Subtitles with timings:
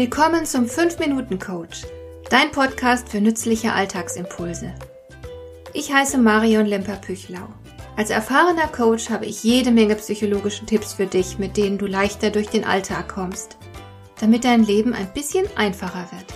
[0.00, 1.82] Willkommen zum 5-Minuten-Coach,
[2.30, 4.72] dein Podcast für nützliche Alltagsimpulse.
[5.74, 7.46] Ich heiße Marion Lemper-Püchlau.
[7.98, 12.30] Als erfahrener Coach habe ich jede Menge psychologische Tipps für dich, mit denen du leichter
[12.30, 13.58] durch den Alltag kommst,
[14.18, 16.32] damit dein Leben ein bisschen einfacher wird.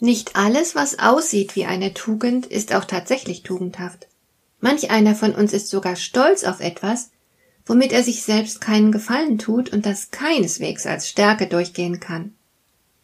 [0.00, 4.08] Nicht alles, was aussieht wie eine Tugend, ist auch tatsächlich tugendhaft.
[4.60, 7.10] Manch einer von uns ist sogar stolz auf etwas,
[7.66, 12.32] womit er sich selbst keinen Gefallen tut und das keineswegs als Stärke durchgehen kann.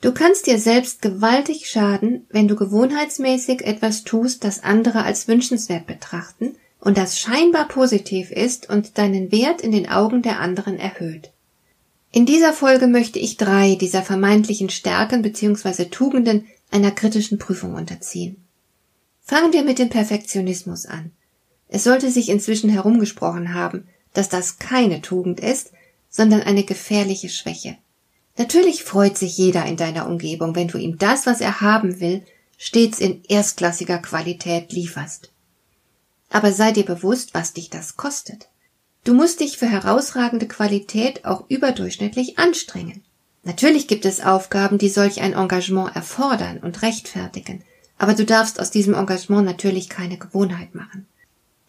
[0.00, 5.86] Du kannst dir selbst gewaltig schaden, wenn du gewohnheitsmäßig etwas tust, das andere als wünschenswert
[5.86, 11.30] betrachten und das scheinbar positiv ist und deinen Wert in den Augen der anderen erhöht.
[12.12, 15.86] In dieser Folge möchte ich drei dieser vermeintlichen Stärken bzw.
[15.86, 18.36] Tugenden einer kritischen Prüfung unterziehen.
[19.22, 21.12] Fangen wir mit dem Perfektionismus an.
[21.68, 25.72] Es sollte sich inzwischen herumgesprochen haben, dass das keine Tugend ist,
[26.08, 27.76] sondern eine gefährliche Schwäche.
[28.36, 32.22] Natürlich freut sich jeder in deiner Umgebung, wenn du ihm das, was er haben will,
[32.58, 35.30] stets in erstklassiger Qualität lieferst.
[36.30, 38.48] Aber sei dir bewusst, was dich das kostet.
[39.04, 43.04] Du musst dich für herausragende Qualität auch überdurchschnittlich anstrengen.
[43.42, 47.62] Natürlich gibt es Aufgaben, die solch ein Engagement erfordern und rechtfertigen,
[47.98, 51.06] aber du darfst aus diesem Engagement natürlich keine Gewohnheit machen.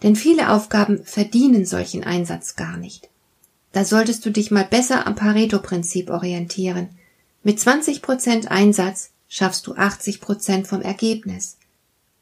[0.04, 3.10] Denn viele Aufgaben verdienen solchen Einsatz gar nicht.
[3.72, 6.90] Da solltest du dich mal besser am Pareto-Prinzip orientieren.
[7.44, 11.58] Mit 20% Einsatz schaffst du 80% vom Ergebnis.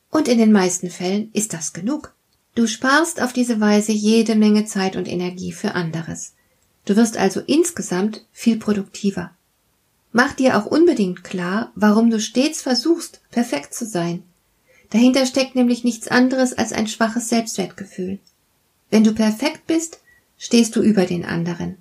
[0.09, 2.13] Und in den meisten Fällen ist das genug.
[2.55, 6.33] Du sparst auf diese Weise jede Menge Zeit und Energie für anderes.
[6.85, 9.31] Du wirst also insgesamt viel produktiver.
[10.11, 14.23] Mach dir auch unbedingt klar, warum du stets versuchst, perfekt zu sein.
[14.93, 18.19] Dahinter steckt nämlich nichts anderes als ein schwaches Selbstwertgefühl.
[18.91, 19.99] Wenn du perfekt bist,
[20.37, 21.77] stehst du über den anderen.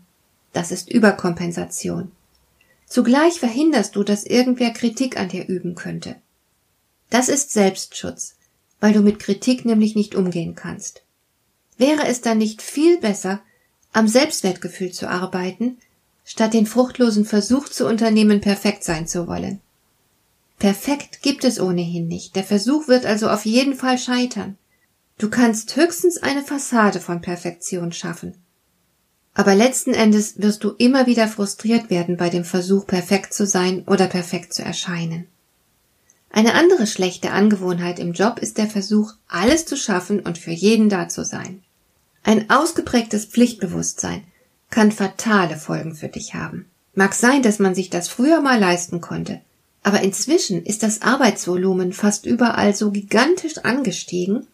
[0.54, 2.10] Das ist Überkompensation.
[2.86, 6.16] Zugleich verhinderst du, dass irgendwer Kritik an dir üben könnte.
[7.10, 8.36] Das ist Selbstschutz,
[8.80, 11.02] weil du mit Kritik nämlich nicht umgehen kannst.
[11.76, 13.42] Wäre es dann nicht viel besser,
[13.92, 15.76] am Selbstwertgefühl zu arbeiten,
[16.24, 19.60] statt den fruchtlosen Versuch zu unternehmen, perfekt sein zu wollen.
[20.62, 24.56] Perfekt gibt es ohnehin nicht, der Versuch wird also auf jeden Fall scheitern.
[25.18, 28.36] Du kannst höchstens eine Fassade von Perfektion schaffen.
[29.34, 33.82] Aber letzten Endes wirst du immer wieder frustriert werden bei dem Versuch, perfekt zu sein
[33.88, 35.26] oder perfekt zu erscheinen.
[36.30, 40.88] Eine andere schlechte Angewohnheit im Job ist der Versuch, alles zu schaffen und für jeden
[40.88, 41.64] da zu sein.
[42.22, 44.22] Ein ausgeprägtes Pflichtbewusstsein,
[44.70, 46.66] kann fatale Folgen für dich haben.
[46.94, 49.40] Mag sein, dass man sich das früher mal leisten konnte,
[49.82, 54.46] aber inzwischen ist das Arbeitsvolumen fast überall so gigantisch angestiegen,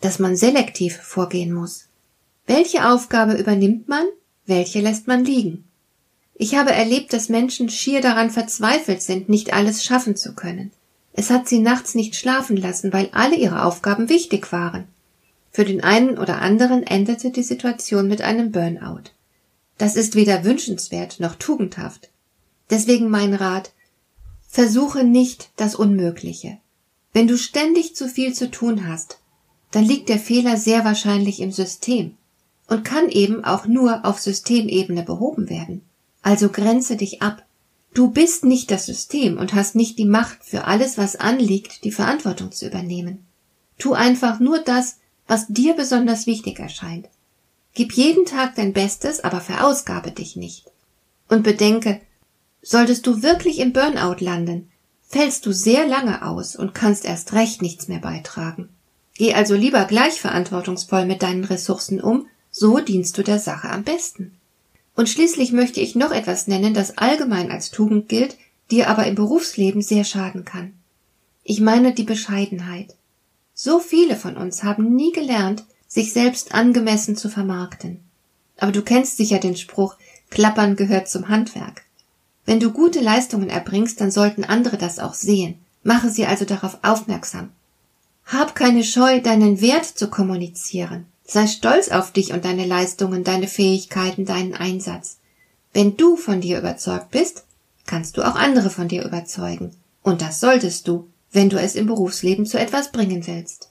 [0.00, 1.86] dass man selektiv vorgehen muss.
[2.46, 4.04] Welche Aufgabe übernimmt man,
[4.46, 5.64] welche lässt man liegen?
[6.34, 10.70] Ich habe erlebt, dass Menschen schier daran verzweifelt sind, nicht alles schaffen zu können.
[11.12, 14.84] Es hat sie nachts nicht schlafen lassen, weil alle ihre Aufgaben wichtig waren.
[15.50, 19.10] Für den einen oder anderen endete die Situation mit einem Burnout.
[19.78, 22.10] Das ist weder wünschenswert noch tugendhaft.
[22.70, 23.72] Deswegen mein Rat,
[24.48, 26.58] versuche nicht das Unmögliche.
[27.12, 29.20] Wenn du ständig zu viel zu tun hast,
[29.70, 32.16] dann liegt der Fehler sehr wahrscheinlich im System
[32.66, 35.82] und kann eben auch nur auf Systemebene behoben werden.
[36.22, 37.44] Also grenze dich ab.
[37.94, 41.92] Du bist nicht das System und hast nicht die Macht für alles, was anliegt, die
[41.92, 43.26] Verantwortung zu übernehmen.
[43.78, 47.08] Tu einfach nur das, was dir besonders wichtig erscheint.
[47.74, 50.66] Gib jeden Tag dein Bestes, aber verausgabe dich nicht.
[51.28, 52.00] Und bedenke,
[52.62, 54.70] solltest du wirklich im Burnout landen,
[55.08, 58.68] fällst du sehr lange aus und kannst erst recht nichts mehr beitragen.
[59.14, 63.84] Geh also lieber gleich verantwortungsvoll mit deinen Ressourcen um, so dienst du der Sache am
[63.84, 64.36] besten.
[64.94, 68.36] Und schließlich möchte ich noch etwas nennen, das allgemein als Tugend gilt,
[68.70, 70.74] dir aber im Berufsleben sehr schaden kann.
[71.42, 72.94] Ich meine die Bescheidenheit.
[73.54, 78.00] So viele von uns haben nie gelernt, sich selbst angemessen zu vermarkten.
[78.58, 79.96] Aber du kennst sicher den Spruch,
[80.30, 81.84] Klappern gehört zum Handwerk.
[82.48, 85.56] Wenn du gute Leistungen erbringst, dann sollten andere das auch sehen.
[85.82, 87.50] Mache sie also darauf aufmerksam.
[88.24, 91.04] Hab keine Scheu, deinen Wert zu kommunizieren.
[91.26, 95.18] Sei stolz auf dich und deine Leistungen, deine Fähigkeiten, deinen Einsatz.
[95.74, 97.44] Wenn du von dir überzeugt bist,
[97.84, 99.74] kannst du auch andere von dir überzeugen.
[100.02, 103.68] Und das solltest du, wenn du es im Berufsleben zu etwas bringen willst.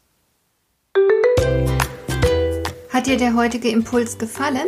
[2.89, 4.68] Hat dir der heutige Impuls gefallen?